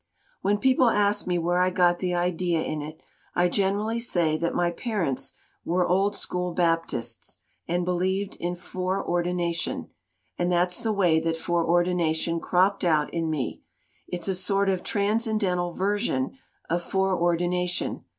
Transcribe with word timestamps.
"When 0.41 0.57
people 0.57 0.89
ask 0.89 1.27
me 1.27 1.37
where 1.37 1.61
I 1.61 1.69
got 1.69 1.99
the 1.99 2.15
idea 2.15 2.59
in 2.63 2.81
it, 2.81 2.99
I 3.35 3.47
generally 3.47 3.99
say 3.99 4.35
that 4.35 4.55
my 4.55 4.71
parents 4.71 5.33
were 5.63 5.85
old 5.85 6.15
school 6.15 6.55
Baptists 6.55 7.37
and 7.67 7.85
believed 7.85 8.35
in 8.39 8.55
foreordination, 8.55 9.91
and 10.39 10.51
that's 10.51 10.81
the 10.81 10.91
way 10.91 11.19
that 11.19 11.37
foreordination 11.37 12.39
cropped 12.39 12.83
out 12.83 13.13
in 13.13 13.29
me 13.29 13.61
it's 14.07 14.27
a 14.27 14.33
sort 14.33 14.69
of 14.69 14.81
transcendental 14.81 15.71
version 15.71 16.35
of 16.67 16.81
foreordination. 16.81 18.03